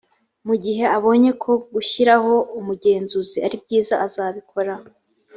mu 0.47 0.55
gihe 0.63 0.83
abonye 0.97 1.31
ko 1.43 1.51
gushyiraho 1.73 2.33
umugenzuzi 2.59 3.37
aribyiza 3.47 3.95
azabikora 4.05 4.73